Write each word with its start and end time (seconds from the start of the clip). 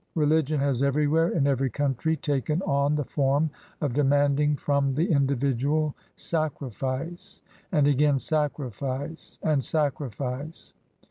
Religion 0.15 0.59
has 0.59 0.81
everywhere, 0.81 1.29
in 1.29 1.45
every 1.45 1.69
country, 1.69 2.15
taken 2.15 2.59
on 2.63 2.95
the 2.95 3.03
form 3.05 3.51
of 3.81 3.93
demanding 3.93 4.55
from 4.55 4.95
the 4.95 5.11
individual 5.11 5.93
sacrifice— 6.15 7.43
^and 7.73 7.87
again 7.87 8.17
sacrifice— 8.17 9.37
and 9.43 9.63
sacrifice. 9.63 10.73